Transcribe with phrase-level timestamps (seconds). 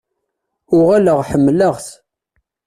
[0.77, 1.87] Uɣaleɣ ḥemmleɣ-t.